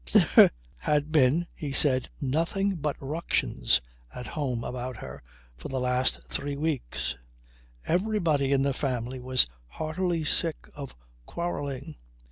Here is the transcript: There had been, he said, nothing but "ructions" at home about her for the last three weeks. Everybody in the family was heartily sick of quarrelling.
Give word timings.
There 0.13 0.49
had 0.79 1.11
been, 1.11 1.45
he 1.53 1.71
said, 1.73 2.09
nothing 2.19 2.77
but 2.77 2.95
"ructions" 2.99 3.81
at 4.15 4.25
home 4.25 4.63
about 4.63 4.97
her 4.97 5.21
for 5.55 5.67
the 5.67 5.79
last 5.79 6.23
three 6.23 6.57
weeks. 6.57 7.17
Everybody 7.85 8.51
in 8.51 8.63
the 8.63 8.73
family 8.73 9.19
was 9.19 9.45
heartily 9.67 10.23
sick 10.23 10.67
of 10.73 10.95
quarrelling. 11.27 11.97